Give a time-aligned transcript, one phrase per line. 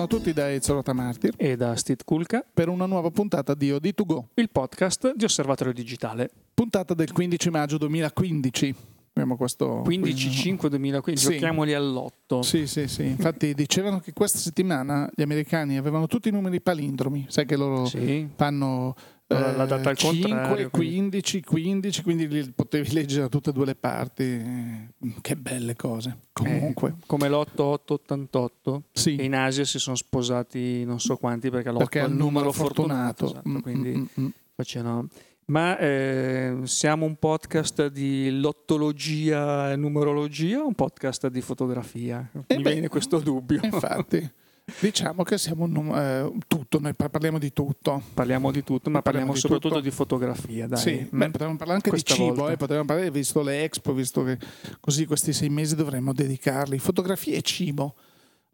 [0.00, 3.70] Buongiorno a tutti da Ezio Martir e da Steve Kulka per una nuova puntata di
[3.70, 6.30] OD2Go, il podcast di Osservatorio Digitale.
[6.54, 8.74] Puntata del 15 maggio 2015.
[9.12, 11.32] Abbiamo questo 15-5-2015, sì.
[11.32, 12.40] giochiamoli all'otto.
[12.40, 13.04] Sì, sì, sì.
[13.04, 17.84] Infatti dicevano che questa settimana gli americani avevano tutti i numeri palindromi, sai che loro
[17.84, 18.26] sì.
[18.34, 18.94] fanno
[19.38, 23.74] la data al 5, 15, 15, quindi li potevi leggere da tutte e due le
[23.76, 24.88] parti.
[25.20, 26.18] Che belle cose.
[26.32, 26.88] Comunque.
[26.98, 29.24] Eh, come l'8888, sì.
[29.24, 33.26] in Asia si sono sposati non so quanti perché l'8 è il numero fortunato.
[33.26, 34.28] fortunato esatto, mm, quindi mm, mm.
[34.54, 35.08] facevano...
[35.46, 42.30] Ma eh, siamo un podcast di lottologia e numerologia o un podcast di fotografia?
[42.46, 43.58] Eh Mi beh, viene questo dubbio.
[43.60, 44.30] Infatti.
[44.78, 48.02] Diciamo che siamo un, eh, tutto, noi parliamo di tutto.
[48.14, 49.80] Parliamo di tutto, ma parliamo, parliamo di soprattutto tutto.
[49.80, 50.66] di fotografia.
[50.66, 50.78] Dai.
[50.78, 51.18] Sì, mm?
[51.18, 54.38] beh, potremmo parlare anche Questa di cibo, eh, potremmo parlare, visto le expo, visto che
[54.80, 56.78] così questi sei mesi dovremmo dedicarli.
[56.78, 57.94] Fotografia e cibo.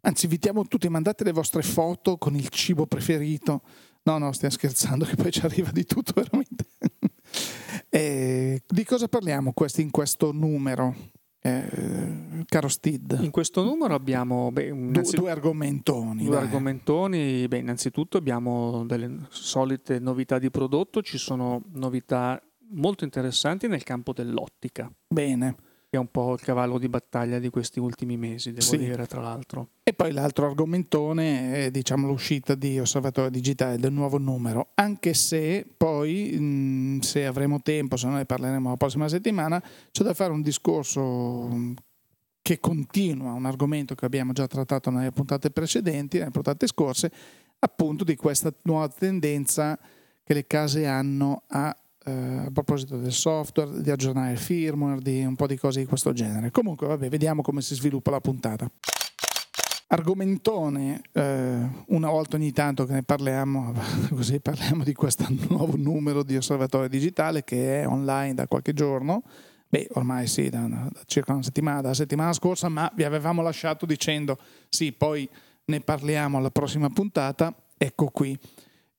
[0.01, 3.61] Anzi, invitiamo tutti, mandate le vostre foto con il cibo preferito.
[4.03, 6.65] No, no, stiamo scherzando che poi ci arriva di tutto veramente.
[7.89, 10.95] e, di cosa parliamo in questo numero?
[11.47, 13.19] Eh, caro Stid?
[13.21, 15.15] In questo numero abbiamo beh, innanzi...
[15.15, 16.23] due, argomentoni.
[16.25, 16.43] Due dai.
[16.43, 17.47] argomentoni.
[17.47, 24.13] Beh, innanzitutto abbiamo delle solite novità di prodotto, ci sono novità molto interessanti nel campo
[24.13, 24.91] dell'ottica.
[25.07, 25.55] Bene
[25.97, 28.77] è un po' il cavallo di battaglia di questi ultimi mesi, devo sì.
[28.77, 29.69] dire, tra l'altro.
[29.83, 35.65] E poi l'altro argomentone è diciamo, l'uscita di Osservatorio Digitale del nuovo numero, anche se
[35.75, 40.31] poi, mh, se avremo tempo, se no ne parleremo la prossima settimana, c'è da fare
[40.31, 41.75] un discorso
[42.41, 47.11] che continua un argomento che abbiamo già trattato nelle puntate precedenti, nelle puntate scorse,
[47.59, 49.77] appunto di questa nuova tendenza
[50.23, 51.75] che le case hanno a
[52.07, 55.85] eh, a proposito del software, di aggiornare il firmware, di un po' di cose di
[55.85, 56.51] questo genere.
[56.51, 58.69] Comunque, vabbè, vediamo come si sviluppa la puntata.
[59.89, 63.73] Argomentone, eh, una volta ogni tanto che ne parliamo,
[64.15, 69.23] così parliamo di questo nuovo numero di osservatorio digitale che è online da qualche giorno.
[69.69, 73.85] Beh, ormai sì, da, da circa una settimana, dalla settimana scorsa, ma vi avevamo lasciato
[73.85, 74.37] dicendo
[74.69, 75.29] sì, poi
[75.65, 77.53] ne parliamo alla prossima puntata.
[77.77, 78.37] Ecco qui.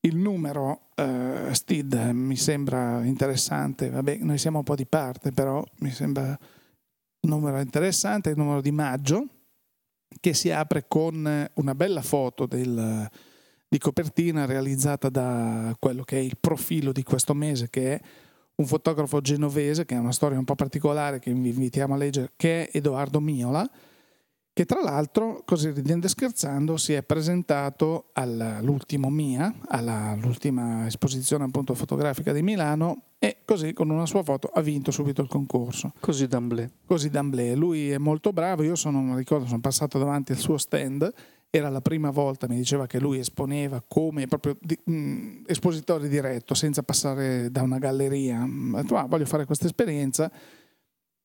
[0.01, 5.63] Il numero uh, STID mi sembra interessante, vabbè noi siamo un po' di parte, però
[5.79, 6.37] mi sembra
[7.21, 9.27] un numero interessante, il numero di maggio,
[10.21, 13.09] che si apre con una bella foto del,
[13.67, 18.01] di copertina realizzata da quello che è il profilo di questo mese, che è
[18.55, 22.31] un fotografo genovese, che è una storia un po' particolare che vi invitiamo a leggere,
[22.37, 23.69] che è Edoardo Miola
[24.59, 31.73] che tra l'altro, così ridendo e scherzando, si è presentato all'ultimo MIA, all'ultima esposizione appunto
[31.75, 35.93] fotografica di Milano e così con una sua foto ha vinto subito il concorso.
[36.01, 36.69] Così d'amblè.
[36.85, 37.55] Così d'amblè.
[37.55, 41.09] Lui è molto bravo, io sono, ricordo, sono passato davanti al suo stand
[41.51, 46.53] era la prima volta, mi diceva che lui esponeva come proprio di, mh, espositore diretto,
[46.53, 48.43] senza passare da una galleria.
[48.43, 50.31] Ho detto, ah, voglio fare questa esperienza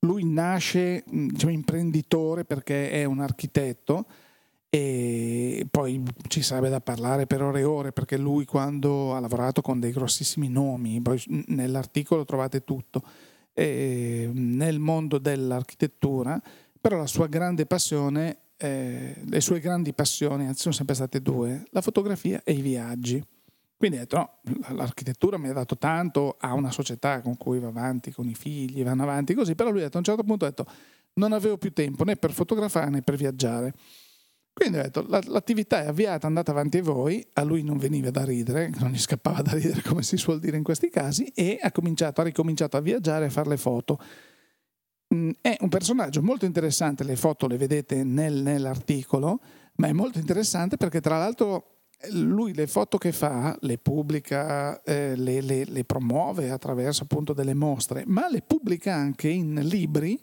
[0.04, 4.06] lui nasce diciamo, imprenditore perché è un architetto
[4.68, 9.62] e poi ci sarebbe da parlare per ore e ore perché lui quando ha lavorato
[9.62, 13.02] con dei grossissimi nomi, poi nell'articolo trovate tutto,
[13.54, 16.42] nel mondo dell'architettura,
[16.80, 21.64] però la sua grande passione, eh, le sue grandi passioni, anzi sono sempre state due,
[21.70, 23.24] la fotografia e i viaggi.
[23.84, 27.68] Quindi ho detto, no, l'architettura mi ha dato tanto, ha una società con cui va
[27.68, 30.48] avanti, con i figli, vanno avanti così, però lui detto, a un certo punto ha
[30.48, 30.66] detto,
[31.16, 33.74] non avevo più tempo né per fotografare né per viaggiare.
[34.54, 38.70] Quindi ho detto, l'attività è avviata, andate avanti voi, a lui non veniva da ridere,
[38.80, 42.22] non gli scappava da ridere come si suol dire in questi casi, e ha, cominciato,
[42.22, 44.00] ha ricominciato a viaggiare e a fare le foto.
[45.14, 49.42] Mm, è un personaggio molto interessante, le foto le vedete nel, nell'articolo,
[49.74, 51.73] ma è molto interessante perché tra l'altro
[52.10, 57.54] lui le foto che fa le pubblica, eh, le, le, le, promuove attraverso appunto delle
[57.54, 60.18] mostre, ma le pubblica anche in libri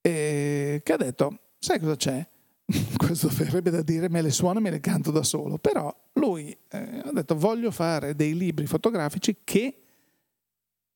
[0.00, 2.26] eh, che ha detto, sai cosa c'è?
[2.96, 6.56] Questo verrebbe da dire, me le suono e me le canto da solo, però lui
[6.68, 9.82] eh, ha detto voglio fare dei libri fotografici che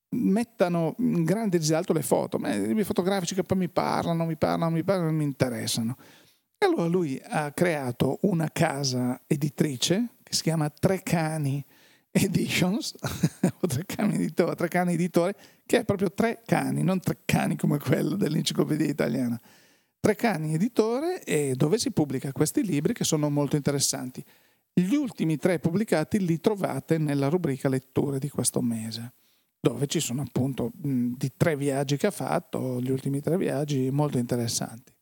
[0.09, 4.37] mettano in grande risalto le foto, ma i libri fotografici che poi mi parlano, mi
[4.37, 5.97] parlano, mi parlano, mi interessano.
[6.65, 11.63] E allora lui ha creato una casa editrice che si chiama Trecani
[12.09, 12.95] Editions,
[13.61, 18.15] o Trecani Editore, Trecani Editore, che è proprio Tre Cani, non Tre Cani come quello
[18.15, 19.39] dell'enciclopedia italiana.
[19.99, 21.21] Trecani Editore,
[21.53, 24.25] dove si pubblica questi libri che sono molto interessanti.
[24.73, 29.13] Gli ultimi tre pubblicati li trovate nella rubrica letture di questo mese,
[29.59, 34.17] dove ci sono appunto di tre viaggi che ha fatto, gli ultimi tre viaggi molto
[34.17, 34.93] interessanti.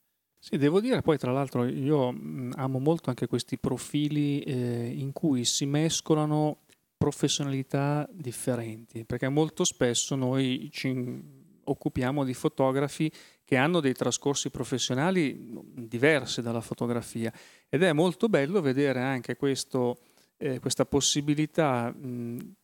[0.46, 5.46] Sì, devo dire poi tra l'altro io amo molto anche questi profili eh, in cui
[5.46, 6.64] si mescolano
[6.98, 11.24] professionalità differenti, perché molto spesso noi ci
[11.64, 13.10] occupiamo di fotografi
[13.46, 17.32] che hanno dei trascorsi professionali diversi dalla fotografia.
[17.70, 19.98] Ed è molto bello vedere anche questo,
[20.36, 22.56] eh, questa possibilità mh,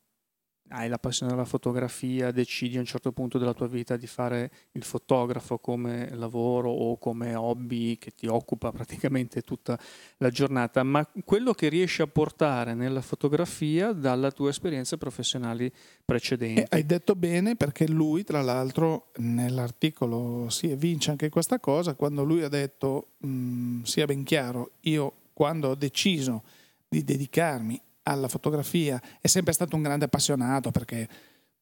[0.70, 4.52] hai la passione della fotografia, decidi a un certo punto della tua vita di fare
[4.74, 9.80] il fotografo come lavoro o come hobby che ti occupa praticamente tutta
[10.18, 15.72] la giornata, ma quello che riesci a portare nella fotografia dalla tua esperienza professionali
[16.06, 16.62] precedenti.
[16.62, 22.24] E hai detto bene perché lui, tra l'altro, nell'articolo si evince anche questa cosa, quando
[22.24, 26.44] lui ha detto, mh, mm, sia ben chiaro, io quando ho deciso
[26.88, 27.80] di dedicarmi
[28.10, 31.08] alla fotografia, è sempre stato un grande appassionato perché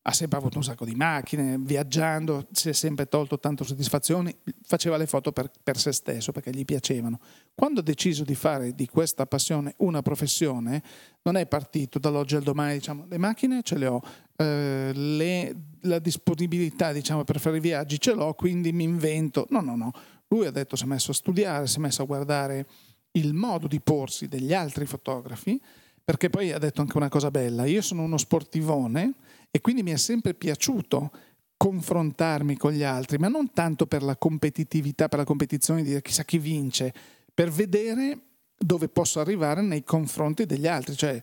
[0.09, 4.33] ha sempre avuto un sacco di macchine, viaggiando, si è sempre tolto tante soddisfazioni,
[4.63, 7.19] faceva le foto per, per, se stesso perché gli piacevano.
[7.53, 10.81] Quando ha deciso di fare di questa passione una professione,
[11.23, 14.01] non è partito dall'oggi al domani, diciamo, le macchine ce le ho,
[14.37, 19.45] eh, le, la disponibilità diciamo, per fare i viaggi ce l'ho, quindi mi invento.
[19.49, 19.91] No, no, no.
[20.29, 22.65] Lui ha detto, si è messo a studiare, si è messo a guardare
[23.11, 25.59] il modo di porsi degli altri fotografi
[26.07, 29.11] perché poi ha detto anche una cosa bella, io sono uno sportivone
[29.51, 31.11] e quindi mi è sempre piaciuto
[31.57, 36.01] confrontarmi con gli altri, ma non tanto per la competitività, per la competizione di dire
[36.01, 36.93] chissà chi vince,
[37.33, 38.19] per vedere
[38.57, 41.21] dove posso arrivare nei confronti degli altri, cioè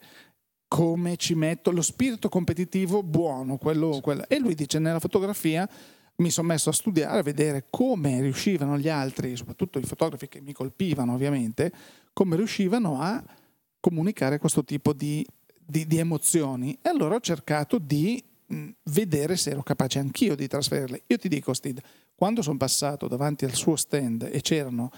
[0.68, 4.28] come ci metto lo spirito competitivo buono, quello, quello.
[4.28, 5.66] e lui dice nella fotografia
[6.16, 10.42] mi sono messo a studiare, a vedere come riuscivano gli altri, soprattutto i fotografi che
[10.42, 11.72] mi colpivano ovviamente,
[12.12, 13.24] come riuscivano a
[13.84, 19.50] comunicare questo tipo di, di, di emozioni e allora ho cercato di mh, vedere se
[19.50, 21.02] ero capace anch'io di trasferirle.
[21.08, 21.82] Io ti dico, Steve,
[22.14, 24.90] quando sono passato davanti al suo stand e c'erano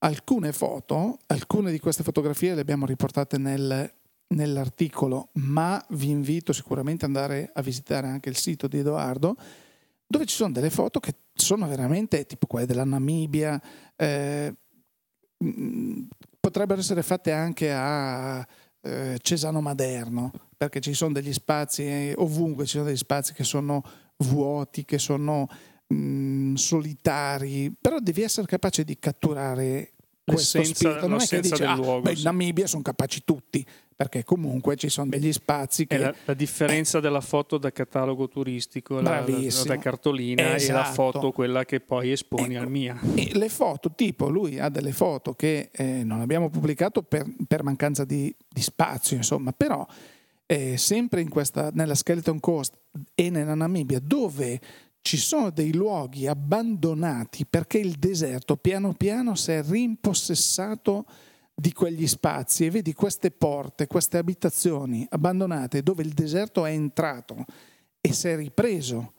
[0.00, 3.90] alcune foto, alcune di queste fotografie le abbiamo riportate nel,
[4.26, 9.34] nell'articolo, ma vi invito sicuramente ad andare a visitare anche il sito di Edoardo,
[10.06, 13.58] dove ci sono delle foto che sono veramente tipo quelle della Namibia,
[13.96, 14.54] eh,
[16.40, 18.46] potrebbero essere fatte anche a
[18.82, 23.44] eh, Cesano Maderno, perché ci sono degli spazi, eh, ovunque ci sono degli spazi che
[23.44, 23.82] sono
[24.18, 25.46] vuoti, che sono
[25.86, 29.92] mh, mm, solitari, però devi essere capace di catturare
[30.24, 31.06] questo spirito.
[31.06, 33.64] Non è che dici, ah, luogo, beh, in Namibia sono capaci tutti,
[34.00, 35.98] perché comunque ci sono degli spazi che...
[35.98, 37.00] La, la differenza eh.
[37.02, 40.70] della foto da catalogo turistico, la, da cartolina esatto.
[40.70, 40.94] e la esatto.
[40.94, 42.62] foto quella che poi esponi ecco.
[42.62, 42.98] al mia.
[43.14, 47.62] E le foto, tipo lui ha delle foto che eh, non abbiamo pubblicato per, per
[47.62, 49.86] mancanza di, di, spazio, insomma, però
[50.46, 52.78] eh, sempre questa, nella Skeleton Coast
[53.14, 54.60] e nella Namibia, dove
[55.02, 61.04] ci sono dei luoghi abbandonati perché il deserto piano piano si è rimpossessato
[61.60, 67.44] di quegli spazi e vedi queste porte, queste abitazioni abbandonate dove il deserto è entrato
[68.00, 69.12] e si è ripreso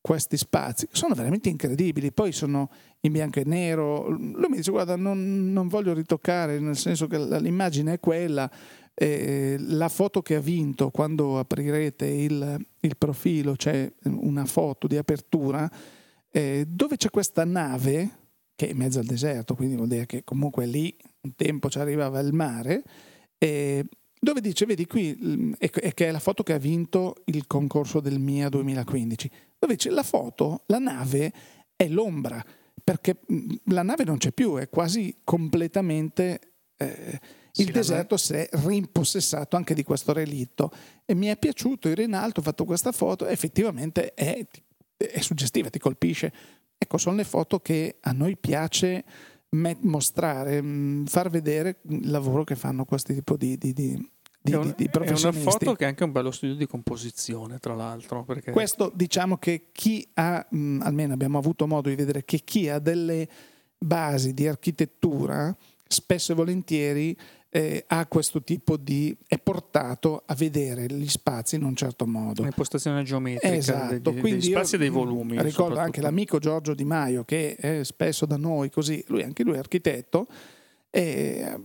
[0.00, 2.12] questi spazi sono veramente incredibili.
[2.12, 4.08] Poi sono in bianco e nero.
[4.08, 8.48] Lui mi dice: Guarda, non, non voglio ritoccare, nel senso che l'immagine è quella.
[8.94, 14.96] Eh, la foto che ha vinto quando aprirete il, il profilo c'è una foto di
[14.96, 15.70] apertura
[16.30, 18.27] eh, dove c'è questa nave
[18.58, 21.78] che è in mezzo al deserto, quindi vuol dire che comunque lì un tempo ci
[21.78, 22.82] arrivava il mare.
[23.38, 23.84] Eh,
[24.18, 28.18] dove dice, vedi qui, è che è la foto che ha vinto il concorso del
[28.18, 31.32] MIA 2015, dove dice la foto, la nave
[31.76, 32.44] è l'ombra,
[32.82, 33.20] perché
[33.66, 36.40] la nave non c'è più, è quasi completamente...
[36.76, 37.20] Eh,
[37.58, 40.70] il sì, deserto si è rimpossessato anche di questo relitto
[41.04, 44.44] e mi è piaciuto, ero in alto, ho fatto questa foto e effettivamente è,
[44.96, 46.32] è suggestiva, ti colpisce.
[46.78, 49.04] Ecco, sono le foto che a noi piace
[49.50, 50.62] mostrare,
[51.06, 54.84] far vedere il lavoro che fanno questi tipi di, di, di di, è, un, di,
[54.84, 58.24] è una foto che è anche un bello studio di composizione, tra l'altro.
[58.50, 62.78] Questo diciamo che chi ha, mh, almeno abbiamo avuto modo di vedere che chi ha
[62.78, 63.28] delle
[63.76, 65.54] basi di architettura,
[65.86, 67.16] spesso e volentieri
[67.50, 72.42] eh, ha questo tipo di è portato a vedere gli spazi in un certo modo.
[72.42, 74.10] L'impostazione geometrica esatto.
[74.10, 75.40] degli, degli spazi e dei volumi.
[75.42, 79.54] Ricordo anche l'amico Giorgio Di Maio che è spesso da noi così, lui anche lui
[79.54, 80.26] è architetto
[80.90, 81.56] e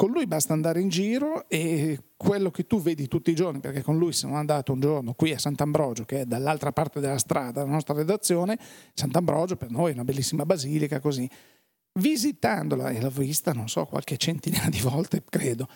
[0.00, 3.82] con lui basta andare in giro e quello che tu vedi tutti i giorni, perché
[3.82, 7.62] con lui sono andato un giorno qui a Sant'Ambrogio, che è dall'altra parte della strada,
[7.62, 8.58] la nostra redazione,
[8.94, 11.28] Sant'Ambrogio per noi è una bellissima basilica così
[12.00, 15.68] visitandola, e l'ho vista, non so, qualche centinaia di volte, credo,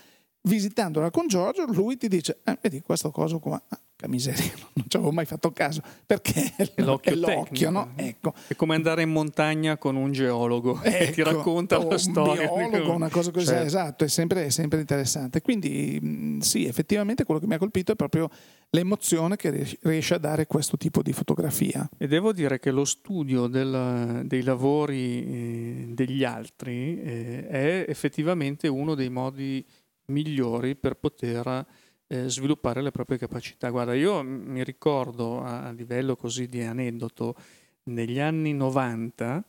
[0.42, 3.62] visitandola con Giorgio, lui ti dice, eh, vedi questo coso qua,
[4.04, 7.92] porca miseria, non ci avevo mai fatto caso, perché è l'occhio, è l'occhio no?
[7.96, 8.34] Ecco.
[8.46, 12.50] È come andare in montagna con un geologo ecco, che ti racconta la storia.
[12.50, 13.66] Un biologo, una cosa così, certo.
[13.66, 15.40] esatto, è sempre, è sempre, interessante.
[15.40, 18.28] Quindi sì, effettivamente quello che mi ha colpito è proprio
[18.70, 21.88] l'emozione che riesce a dare questo tipo di fotografia.
[21.96, 28.68] E devo dire che lo studio del, dei lavori eh, degli altri eh, è effettivamente
[28.68, 29.64] uno dei modi
[30.06, 31.66] migliori per poter
[32.14, 33.68] eh, sviluppare le proprie capacità.
[33.70, 37.34] Guarda, io mi ricordo a, livello così di aneddoto,
[37.84, 39.44] negli anni 90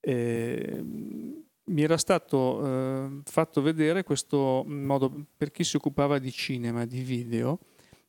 [0.00, 6.86] eh, mi era stato eh, fatto vedere questo modo per chi si occupava di cinema,
[6.86, 7.60] di video,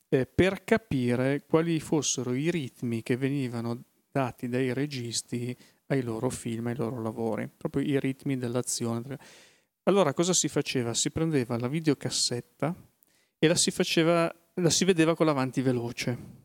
[0.08, 6.66] eh, per capire quali fossero i ritmi che venivano dati dai registi ai loro film,
[6.66, 9.18] ai loro lavori, proprio i ritmi dell'azione.
[9.84, 10.94] Allora cosa si faceva?
[10.94, 12.74] Si prendeva la videocassetta
[13.42, 16.38] e la si, faceva, la si vedeva con l'avanti veloce.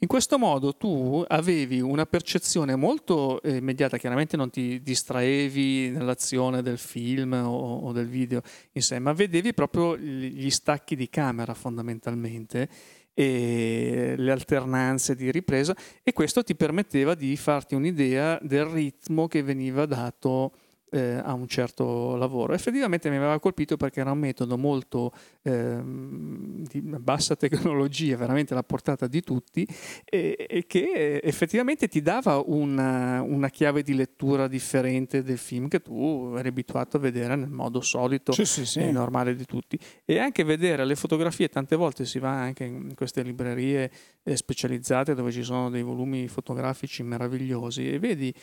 [0.00, 6.62] In questo modo tu avevi una percezione molto eh, immediata, chiaramente non ti distraevi nell'azione
[6.62, 8.42] del film o, o, del video
[8.72, 12.68] in sé, ma vedevi proprio gli stacchi di camera fondamentalmente
[13.14, 19.42] e le alternanze di ripresa e questo ti permetteva di farti un'idea del ritmo che
[19.42, 20.52] veniva dato
[20.90, 22.52] eh, a un certo lavoro.
[22.52, 25.12] Effettivamente mi aveva colpito perché era un metodo molto
[25.42, 29.66] eh, di bassa tecnologia, veramente alla portata di tutti,
[30.04, 35.80] e, e che effettivamente ti dava una, una, chiave di lettura differente del film che
[35.80, 38.80] tu eri abituato a vedere nel modo solito sì, sì, sì.
[38.80, 39.78] e normale di tutti.
[40.04, 43.90] E anche vedere le fotografie, tante volte si va anche in queste librerie
[44.22, 48.34] eh, specializzate dove ci sono dei volumi fotografici meravigliosi e vedi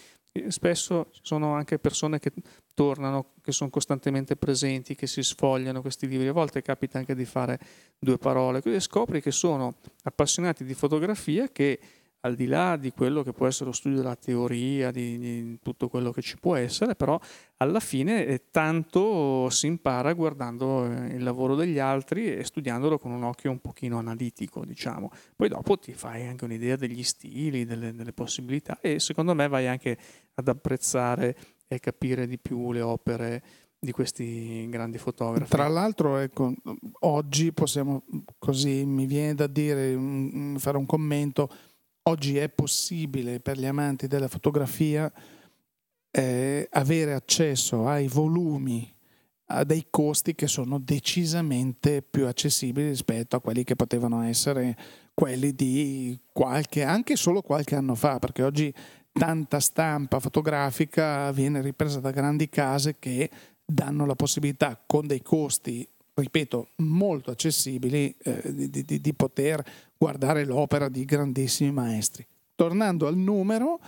[0.48, 2.32] spesso ci sono anche persone che
[2.74, 6.28] tornano, che sono costantemente presenti, che si sfogliano questi libri.
[6.28, 7.60] A volte capita anche di fare
[8.00, 11.80] due parole, quindi scopri che sono appassionati di fotografia che
[12.26, 15.90] al di là di quello che può essere lo studio della teoria, di, di tutto
[15.90, 17.20] quello che ci può essere, però
[17.58, 23.24] alla fine tanto si impara guardando eh, il lavoro degli altri e studiandolo con un
[23.24, 25.12] occhio un pochino analitico, diciamo.
[25.36, 29.68] Poi dopo ti fai anche un'idea degli stili, delle, delle possibilità e secondo me vai
[29.68, 29.98] anche
[30.36, 31.36] ad apprezzare
[31.68, 33.44] e capire di più le opere
[33.84, 35.50] di questi grandi fotografi.
[35.50, 36.54] Tra l'altro, ecco,
[37.02, 38.06] oggi possiamo,
[38.40, 39.92] così mi viene da dire,
[40.58, 41.50] fare un commento,
[42.06, 45.10] Oggi è possibile per gli amanti della fotografia
[46.12, 48.94] eh, avere accesso ai volumi
[49.48, 54.78] a dei costi che sono decisamente più accessibili rispetto a quelli che potevano essere
[55.14, 58.74] quelli di qualche, anche solo qualche anno fa, perché oggi
[59.14, 63.30] tanta stampa fotografica viene ripresa da grandi case che
[63.64, 69.64] danno la possibilità con dei costi ripeto, molto accessibili eh, di, di, di, poter
[69.98, 72.26] guardare l'opera di grandissimi maestri.
[72.56, 73.80] Tornando al numero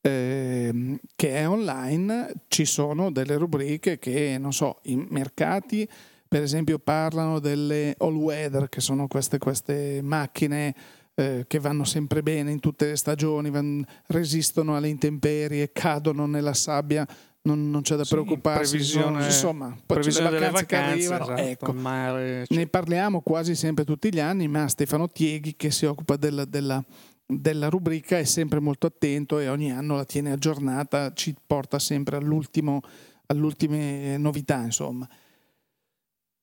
[0.00, 5.88] eh, che è online, ci sono delle rubriche che, non so, i mercati
[6.34, 10.74] per esempio parlano delle all weather, che sono queste, queste macchine
[11.14, 16.52] eh, che vanno sempre bene in tutte le stagioni, van, resistono alle intemperie, cadono nella
[16.52, 17.06] sabbia
[17.44, 18.76] non, non c'è da sì, preoccuparsi.
[18.76, 21.24] Previsione, insomma, poi previsione le vacanze, vacanze arrivano.
[21.24, 22.56] Esatto, ecco, mare, cioè.
[22.56, 26.82] Ne parliamo quasi sempre tutti gli anni, ma Stefano Tieghi che si occupa della, della,
[27.26, 32.16] della, rubrica è sempre molto attento e ogni anno la tiene aggiornata, ci porta sempre
[32.16, 32.80] all'ultimo,
[33.26, 35.08] all'ultime novità, insomma.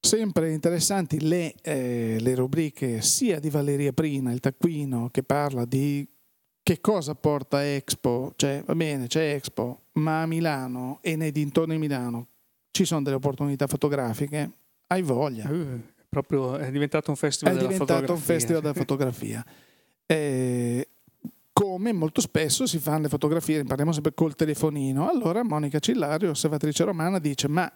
[0.03, 6.07] Sempre interessanti le, eh, le rubriche sia di Valeria Prina, il taccuino, che parla di
[6.63, 8.33] che cosa porta Expo?
[8.35, 12.27] Cioè, va bene, c'è Expo, ma a Milano e nei dintorni di Milano
[12.71, 14.51] ci sono delle opportunità fotografiche?
[14.87, 15.49] Hai voglia.
[15.49, 17.95] Uh, proprio è diventato un festival è della fotografia.
[17.95, 19.45] È diventato un festival della fotografia.
[20.05, 20.87] Eh,
[21.53, 25.09] come molto spesso si fanno le fotografie, parliamo sempre col telefonino.
[25.09, 27.71] Allora Monica Cillario, osservatrice romana, dice ma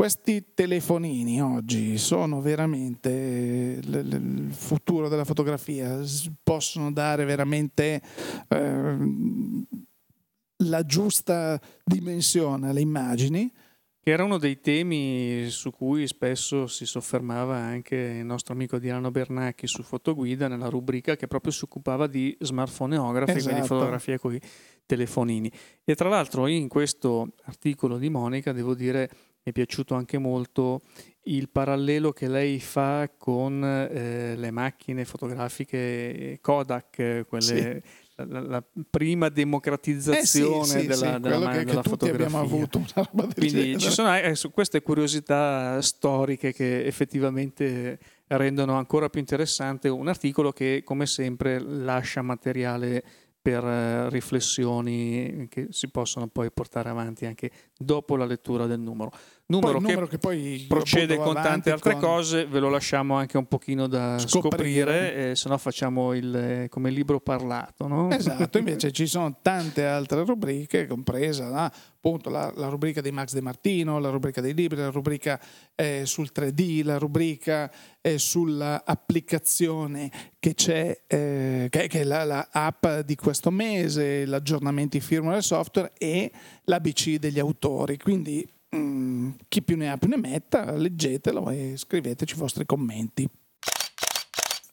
[0.00, 6.00] questi telefonini oggi sono veramente il futuro della fotografia,
[6.42, 8.00] possono dare veramente
[8.48, 8.96] eh,
[10.56, 13.52] la giusta dimensione alle immagini.
[14.02, 19.10] Che era uno dei temi su cui spesso si soffermava anche il nostro amico Dilano
[19.10, 23.48] Bernacchi su Fotoguida nella rubrica che proprio si occupava di smartphoneografi, esatto.
[23.50, 24.40] quindi fotografia con i
[24.86, 25.52] telefonini.
[25.84, 29.10] E tra l'altro in questo articolo di Monica devo dire
[29.42, 30.82] mi è piaciuto anche molto
[31.24, 37.82] il parallelo che lei fa con eh, le macchine fotografiche Kodak, quelle,
[38.14, 38.24] sì.
[38.26, 42.26] la, la, prima democratizzazione eh sì, sì, della, sì, della, che, della che fotografia.
[42.26, 42.84] abbiamo avuto
[43.36, 50.52] Quindi ci sono eh, queste curiosità storiche che effettivamente rendono ancora più interessante un articolo
[50.52, 53.02] che come sempre lascia materiale
[53.40, 59.10] per eh, riflessioni che si possono poi portare avanti anche dopo la lettura del numero.
[59.50, 62.00] Numero, poi, che, numero che, poi procede con tante altre con...
[62.02, 66.34] cose, ve lo lasciamo anche un pochino da scoprire, scoprire eh, se no facciamo il,
[66.34, 67.88] eh, come libro parlato.
[67.88, 68.10] No?
[68.10, 71.68] Esatto, invece ci sono tante altre rubriche, compresa no?
[72.02, 75.40] appunto la, la, rubrica di Max De Martino, la rubrica dei libri, la rubrica
[75.74, 77.68] eh, sul 3D, la rubrica
[78.00, 84.98] eh, sull'applicazione che c'è, eh, che, che, è la, la app di questo mese, l'aggiornamento
[85.00, 86.30] firmware software e
[86.64, 87.98] l'ABC degli autori.
[87.98, 88.46] Quindi
[88.76, 93.28] Mm, chi più ne ha più ne metta, leggetelo e scriveteci i vostri commenti.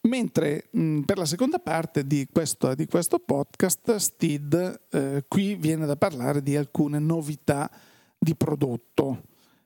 [0.02, 5.56] Mentre mh, mm, per la seconda parte di questo, di questo podcast, Steed eh, qui
[5.56, 7.70] viene da parlare di alcune novità
[8.18, 9.24] di prodotto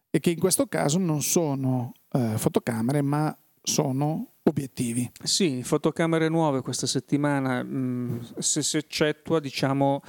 [0.09, 5.09] e che in questo caso non sono eh, fotocamere ma sono obiettivi.
[5.23, 10.01] Sì, fotocamere nuove questa settimana, mh, mm, se si eccettua diciamo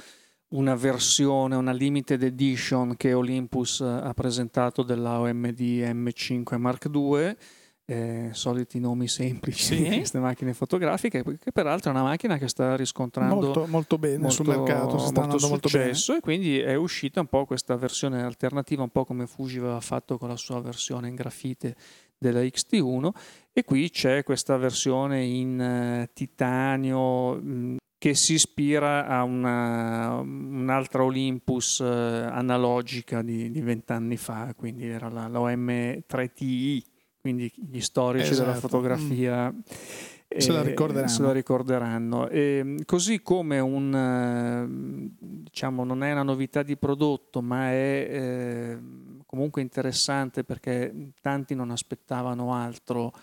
[0.53, 7.35] una versione, una limited edition che Olympus ha presentato della OMD M5 Mark II.
[7.85, 9.75] Eh, soliti nomi semplici sì.
[9.83, 14.19] di queste macchine fotografiche, che peraltro è una macchina che sta riscontrando molto, molto bene
[14.19, 18.23] molto, sul mercato, sta molto successo molto e quindi è uscita un po' questa versione
[18.23, 21.75] alternativa, un po' come Fuji aveva fatto con la sua versione in grafite
[22.17, 23.09] della XT1
[23.51, 31.05] e qui c'è questa versione in uh, titanio mh, che si ispira a una, un'altra
[31.05, 36.83] Olympus eh, analogica di vent'anni fa, quindi era la, la OM3TI,
[37.21, 38.45] quindi gli storici esatto.
[38.45, 39.49] della fotografia.
[39.49, 39.59] Mm.
[40.27, 41.07] Eh, se la ricorderanno.
[41.07, 42.27] Se la ricorderanno.
[42.27, 48.79] E, così come un, eh, diciamo, non è una novità di prodotto, ma è eh,
[49.25, 53.13] comunque interessante perché tanti non aspettavano altro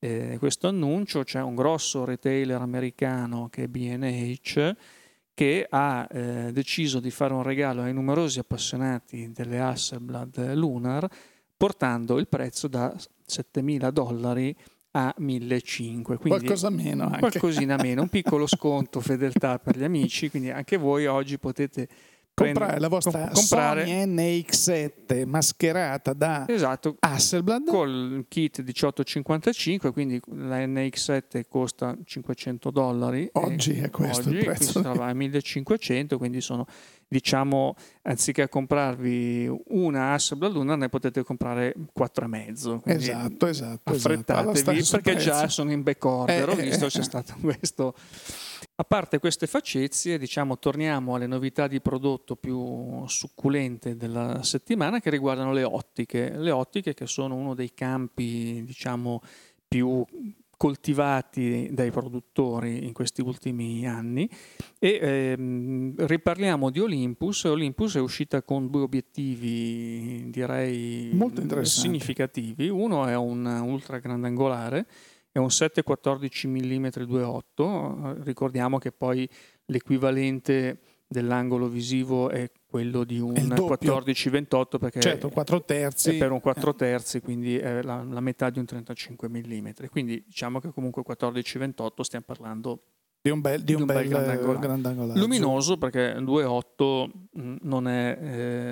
[0.00, 4.74] eh, questo annuncio, c'è un grosso retailer americano che è BH
[5.32, 11.08] che ha eh, deciso di fare un regalo ai numerosi appassionati delle Hasselblad Lunar
[11.56, 14.54] portando il prezzo da 7.000 dollari
[14.92, 16.16] a 1.500.
[16.16, 17.04] Qualcosa meno.
[17.04, 17.18] Anche.
[17.20, 21.88] Qualcosina meno, un piccolo sconto fedeltà per gli amici, quindi anche voi oggi potete
[22.44, 23.86] comprare la vostra comprare.
[23.86, 27.66] Sony NX7 mascherata da esatto, Hasselblad?
[27.66, 34.80] Col kit 1855 quindi la NX7 costa 500 dollari oggi è questo oggi, il prezzo.
[34.80, 36.66] quindi a 1500 quindi sono
[37.08, 44.78] diciamo anziché comprarvi una Hasselblad Luna ne potete comprare quattro e mezzo esatto esatto affrettatevi
[44.78, 47.94] esatto, perché già sono in back order eh, ho visto eh, c'è stato questo
[48.80, 55.10] a parte queste facezie, diciamo, torniamo alle novità di prodotto più succulente della settimana che
[55.10, 56.30] riguardano le ottiche.
[56.34, 59.20] Le ottiche che sono uno dei campi, diciamo,
[59.68, 60.02] più
[60.56, 64.28] coltivati dai produttori in questi ultimi anni
[64.78, 67.44] e ehm, riparliamo di Olympus.
[67.44, 71.10] Olympus è uscita con due obiettivi direi
[71.64, 72.70] significativi.
[72.70, 74.86] Uno è un ultra grandangolare
[75.40, 79.28] un 7-14 mm 2.8, ricordiamo che poi
[79.66, 86.10] l'equivalente dell'angolo visivo è quello di un 14-28 perché certo, 4 terzi.
[86.10, 89.68] è per un 4 terzi, quindi è la, la, metà di un 35 mm.
[89.90, 92.82] Quindi diciamo che comunque 14-28 stiamo parlando
[93.22, 95.18] di un bel, di un bel, bel grandangolare.
[95.18, 98.18] Luminoso perché 2.8 mm, non è,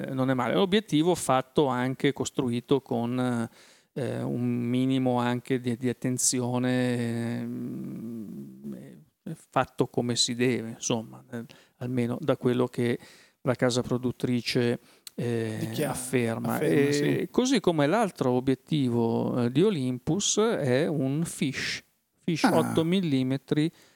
[0.06, 0.54] eh, non è male.
[0.54, 3.18] L'obiettivo fatto anche costruito con...
[3.18, 3.67] Eh,
[3.98, 7.42] eh, un minimo anche di, di attenzione
[9.24, 11.44] eh, fatto come si deve, insomma, eh,
[11.78, 12.98] almeno da quello che
[13.42, 14.78] la casa produttrice
[15.14, 16.54] eh, afferma.
[16.54, 17.28] afferma sì.
[17.30, 21.82] Così come l'altro obiettivo eh, di Olympus è un fish,
[22.22, 22.56] fish ah.
[22.56, 23.34] 8 mm,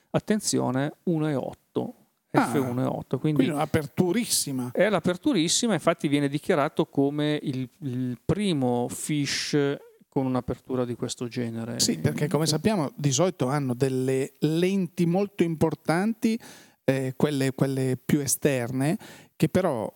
[0.09, 1.91] attenzione 1,8.
[2.35, 9.55] Ah, F1.8 quindi, quindi un'aperturissima è l'aperturissima infatti viene dichiarato come il, il primo fish
[10.13, 11.79] con un'apertura di questo genere.
[11.79, 16.39] Sì, perché come sappiamo di solito hanno delle lenti molto importanti,
[16.83, 18.95] eh, quelle, quelle, più esterne,
[19.35, 19.91] che però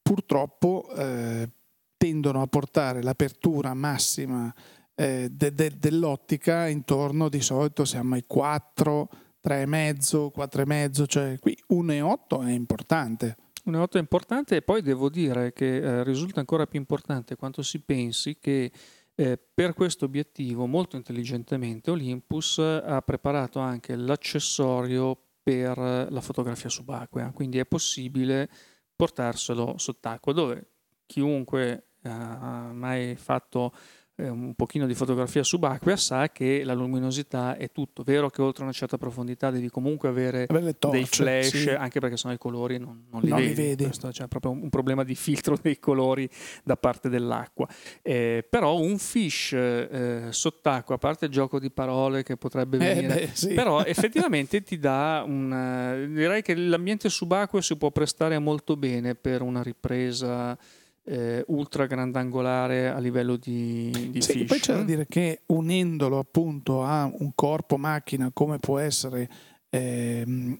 [0.00, 1.50] purtroppo eh,
[1.98, 4.50] tendono a portare l'apertura massima
[4.94, 9.08] eh, de, de, dell'ottica intorno di solito siamo ai 4,
[9.44, 13.36] 3,5, 4,5, cioè qui 1,8 è importante.
[13.66, 17.80] 1,8 è importante e poi devo dire che eh, risulta ancora più importante quanto si
[17.80, 18.72] pensi che
[19.22, 27.30] eh, per questo obiettivo, molto intelligentemente, Olympus ha preparato anche l'accessorio per la fotografia subacquea,
[27.32, 28.50] quindi è possibile
[28.96, 30.70] portarselo sott'acqua, dove
[31.06, 33.72] chiunque ha mai fatto
[34.16, 38.02] eh, un pochino di fotografia subacquea sa che la luminosità è tutto.
[38.02, 41.70] Vero che oltre una certa profondità devi comunque avere torce, dei flash, sì.
[41.70, 43.48] anche perché sennò i colori non, non li non vedi.
[43.48, 43.84] Li vedi.
[43.84, 46.28] Questo c'è proprio un problema di filtro dei colori
[46.62, 47.66] da parte dell'acqua.
[48.02, 52.94] Eh, però un fish eh, sott'acqua, a parte il gioco di parole che potrebbe eh,
[52.94, 53.54] venire, beh, sì.
[53.54, 56.10] però effettivamente ti dà un...
[56.12, 60.58] direi che l'ambiente subacqueo si può prestare molto bene per una ripresa
[61.04, 64.44] eh, ultra grandangolare a livello di, di sì.
[64.44, 69.28] Poi c'è da dire che unendolo appunto a un corpo macchina come può essere
[69.70, 70.56] ehm,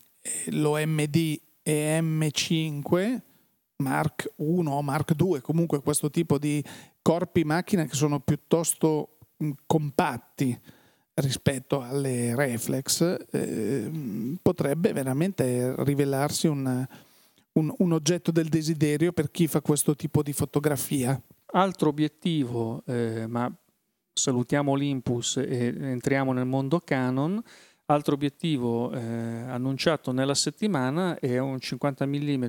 [0.47, 3.21] l'OMD EM5
[3.77, 6.63] Mark 1 o Mark 2, comunque questo tipo di
[7.03, 10.59] corpi macchina che sono piuttosto mh, compatti
[11.15, 13.91] rispetto alle reflex, eh,
[14.41, 16.87] potrebbe veramente rivelarsi un
[17.55, 21.21] un, un, oggetto del desiderio per chi fa questo tipo di fotografia.
[21.55, 23.53] Altro obiettivo, eh, ma
[24.12, 27.43] salutiamo Olympus e entriamo nel mondo Canon.
[27.87, 32.45] Altro obiettivo eh, annunciato nella settimana è un 50 mm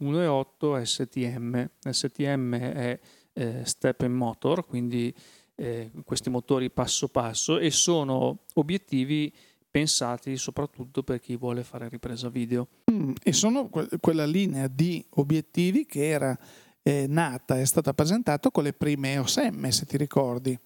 [0.00, 1.70] 1.8 STM.
[1.88, 2.98] STM è
[3.32, 5.14] eh, step and motor, quindi
[5.54, 9.32] eh, questi motori passo passo e sono obiettivi
[9.70, 12.68] pensati soprattutto per chi vuole fare ripresa video.
[12.90, 16.38] Mm, e sono que- quella linea di obiettivi che era
[16.82, 20.58] eh, nata, è stata presentata con le prime EOS M, se ti ricordi.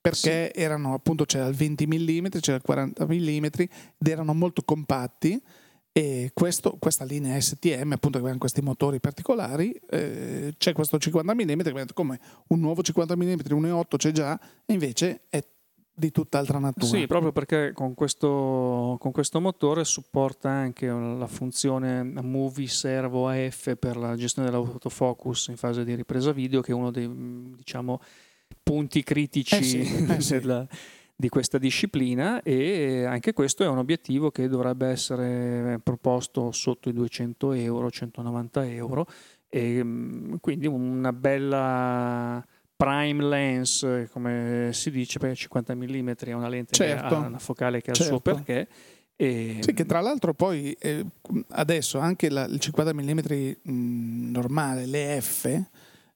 [0.00, 0.60] Perché sì.
[0.60, 3.68] erano appunto c'era il 20 mm, c'era il 40 mm ed
[4.06, 5.40] erano molto compatti
[5.92, 11.34] e questo, questa linea STM appunto che aveva questi motori particolari eh, c'è questo 50
[11.34, 11.60] mm
[11.92, 15.42] come un nuovo 50 mm 1.8 c'è già e invece è
[15.98, 16.86] di tutt'altra natura.
[16.86, 23.76] Sì, proprio perché con questo, con questo, motore supporta anche la funzione Movie Servo AF
[23.76, 27.10] per la gestione dell'autofocus in fase di ripresa video, che è uno dei
[27.56, 28.00] diciamo,
[28.62, 30.38] punti critici eh sì, eh sì.
[30.38, 30.66] della,
[31.16, 36.92] di questa disciplina e anche questo è un obiettivo che dovrebbe essere proposto sotto i
[36.92, 39.06] 200 euro, 190 euro
[39.48, 39.84] e
[40.40, 42.44] quindi una bella
[42.78, 47.16] prime lens, come si dice, perché 50 mm è una lente certo.
[47.16, 48.14] ha una focale che ha certo.
[48.14, 48.44] il suo certo.
[48.44, 48.68] perché.
[49.16, 49.58] E...
[49.60, 51.04] Sì, che tra l'altro poi eh,
[51.48, 53.18] adesso anche la, il 50 mm
[54.30, 55.60] normale, le F,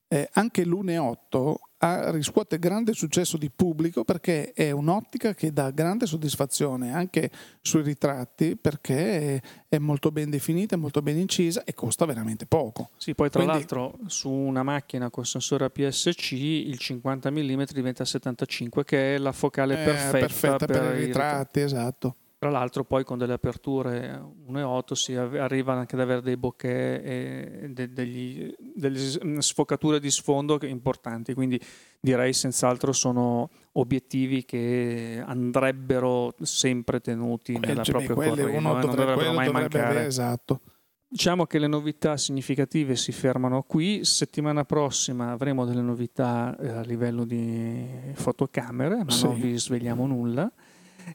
[0.07, 6.05] eh, anche l'1.8 ha, riscuote grande successo di pubblico perché è un'ottica che dà grande
[6.05, 7.29] soddisfazione anche
[7.61, 12.91] sui ritratti perché è molto ben definita, molto ben incisa e costa veramente poco.
[12.95, 18.05] Sì, poi tra Quindi, l'altro su una macchina con sensore APS-C il 50 mm diventa
[18.05, 21.59] 75 che è la focale perfetta, perfetta per, per, i ritratti, ritratti.
[21.59, 22.15] esatto.
[22.43, 27.69] Tra l'altro poi con delle aperture 1.8 si arriva anche ad avere dei bokeh e
[27.69, 28.99] de- degli, delle
[29.41, 31.57] sfocature di sfondo importanti, quindi
[32.01, 39.31] direi senz'altro sono obiettivi che andrebbero sempre tenuti eh, nella cioè, propria corrente, non dovrebbero
[39.31, 39.85] mai mancare.
[39.85, 40.59] Avere, esatto.
[41.07, 46.81] Diciamo che le novità significative si fermano qui, settimana prossima avremo delle novità eh, a
[46.81, 49.23] livello di fotocamere, ma sì.
[49.23, 50.51] non vi svegliamo nulla.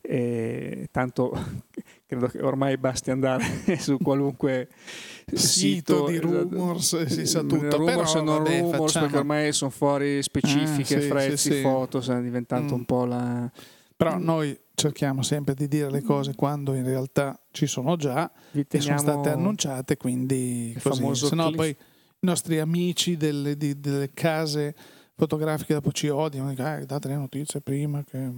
[0.01, 1.33] E tanto
[2.09, 3.45] credo che ormai basti andare
[3.79, 4.69] su qualunque
[5.27, 9.05] sito, sito di rumors si sa tutto rumors però, non vabbè, rumors facciamo...
[9.05, 11.61] perché ormai sono fuori specifiche ah, sì, prezzi sì, sì.
[11.61, 12.79] foto sta diventando mm.
[12.79, 13.51] un po' la
[13.95, 18.81] però noi cerchiamo sempre di dire le cose quando in realtà ci sono già e
[18.81, 21.27] sono state annunciate quindi così.
[21.27, 21.77] se no poi i
[22.21, 24.75] nostri amici delle, di, delle case
[25.19, 28.33] fotografiche dopo ci odiano, eh, date le notizie prima che...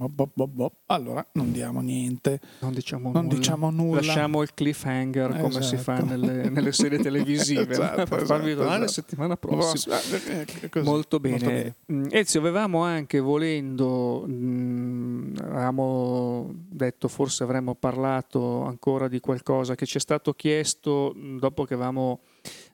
[0.86, 3.36] Allora non diamo niente, non diciamo, non nulla.
[3.36, 3.96] diciamo nulla.
[3.96, 5.64] Lasciamo il cliffhanger come esatto.
[5.66, 6.08] si fa esatto.
[6.08, 8.80] nelle, nelle serie televisive esatto, per farvi esatto, esatto.
[8.80, 10.00] la settimana prossima.
[10.00, 11.34] Eh, eh, molto bene.
[11.36, 11.76] Molto bene.
[11.92, 19.74] Mm, Ezio, avevamo anche volendo, mh, mm, avevamo detto forse avremmo parlato ancora di qualcosa
[19.74, 22.20] che ci è stato chiesto mm, dopo che avevamo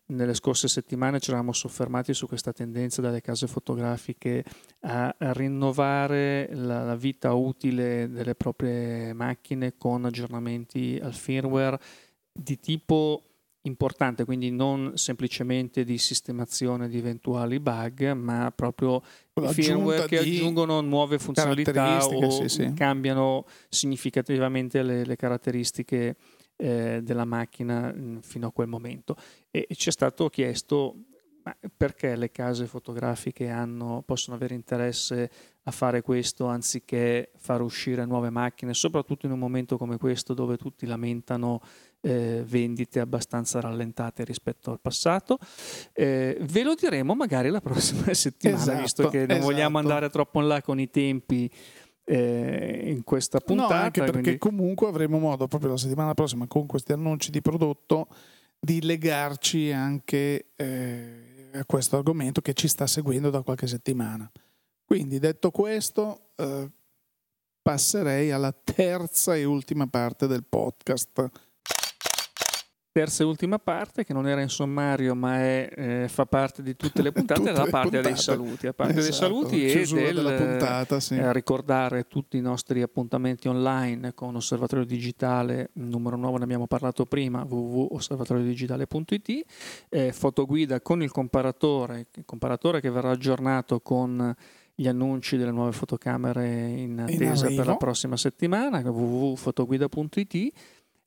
[0.09, 4.45] nelle scorse settimane ci eravamo soffermati su questa tendenza dalle case fotografiche
[4.81, 11.81] a, rinnovare la, la, vita utile delle proprie macchine con aggiornamenti al firmware
[12.33, 13.23] di tipo
[13.62, 19.03] importante, quindi non semplicemente di sistemazione di eventuali bug, ma proprio
[19.49, 22.73] firmware che aggiungono nuove funzionalità o sì, sì.
[22.75, 26.16] cambiano significativamente le, le caratteristiche
[26.57, 29.16] eh, della macchina mh, mm, fino a quel momento
[29.51, 30.97] e ci è stato chiesto
[31.77, 35.31] perché le case fotografiche hanno, possono avere interesse
[35.62, 40.57] a fare questo anziché far uscire nuove macchine, soprattutto in un momento come questo dove
[40.57, 41.61] tutti lamentano
[42.01, 45.38] eh, vendite abbastanza rallentate rispetto al passato.
[45.92, 49.45] Eh, ve lo diremo magari la prossima settimana, esatto, visto che non esatto.
[49.45, 51.51] vogliamo andare troppo in là con i tempi.
[52.09, 53.75] Eh, in questa puntata.
[53.75, 54.38] No, anche perché quindi...
[54.38, 58.07] comunque avremo modo proprio la settimana prossima con questi annunci di prodotto
[58.61, 64.31] di legarci anche eh, a questo argomento che ci sta seguendo da qualche settimana.
[64.85, 66.71] Quindi detto questo, eh,
[67.61, 71.31] passerei alla terza e ultima parte del podcast
[72.97, 76.75] terza e ultima parte che non era in sommario ma è, eh, fa parte di
[76.77, 78.09] tutte le puntate tutte la parte puntate.
[78.09, 79.11] dei saluti la parte esatto.
[79.11, 81.15] dei saluti e del puntata, sì.
[81.17, 87.05] eh, ricordare tutti i nostri appuntamenti online con Osservatorio Digitale numero 9 ne abbiamo parlato
[87.05, 89.45] prima www.osservatoriodigitale.it
[89.91, 94.35] eh, fotoguida con il comparatore il comparatore che verrà aggiornato con
[94.75, 100.53] gli annunci delle nuove fotocamere in attesa in per la prossima settimana www.fotoguida.it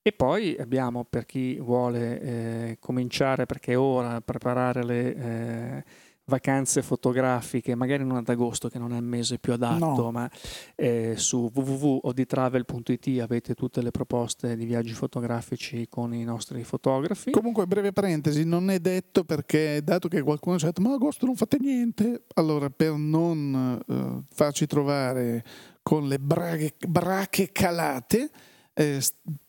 [0.02, 5.84] e poi abbiamo per chi vuole eh, cominciare, perché ora, a preparare le eh,
[6.30, 10.12] vacanze fotografiche, magari non ad agosto che non è il mese più adatto, no.
[10.12, 10.32] ma
[10.76, 17.32] eh, su www.oditravel.it avete tutte le proposte di viaggi fotografici con i nostri fotografi.
[17.32, 21.26] Comunque, breve parentesi, non è detto perché, dato che qualcuno ci ha detto ma agosto
[21.26, 25.44] non fate niente, allora per non uh, farci trovare
[25.84, 28.30] con le brache, brache calate,
[28.74, 29.02] eh,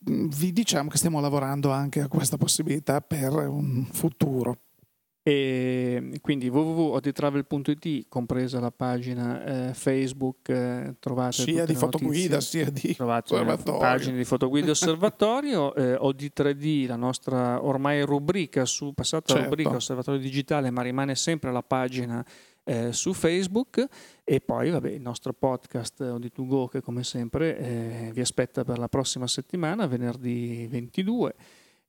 [0.04, 4.58] vi diciamo che stiamo lavorando anche a questa possibilità per un futuro.
[5.22, 12.96] E quindi www.oditravel.it, compresa la pagina eh, Facebook, eh, trovate sia di fotoguida sia di
[12.96, 19.44] pagine di fotoguida osservatorio, eh, OD3D, la nostra ormai rubrica su passata certo.
[19.44, 22.24] rubrica osservatorio digitale, ma rimane sempre la pagina
[22.64, 23.84] eh, su Facebook
[24.24, 28.88] e poi vabbè, il nostro podcast Odi2Go che come sempre eh, vi aspetta per la
[28.88, 31.34] prossima settimana, venerdì 22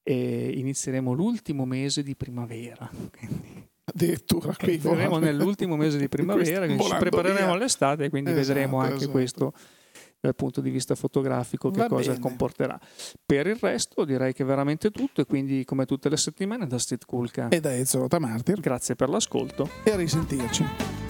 [0.04, 2.90] e inizieremo l'ultimo mese di primavera.
[3.18, 7.52] Quindi addirittura qui saremo nell'ultimo mese di primavera, quindi ci prepareremo via.
[7.52, 9.12] all'estate e quindi esatto, vedremo anche esatto.
[9.12, 9.54] questo
[10.22, 12.22] dal punto di vista fotografico che Va cosa bene.
[12.22, 12.80] comporterà.
[13.26, 16.78] Per il resto direi che è veramente tutto e quindi come tutte le settimane da
[16.78, 18.60] Steve Kulka e da Ezio Martir.
[18.60, 21.01] Grazie per l'ascolto e a risentirci.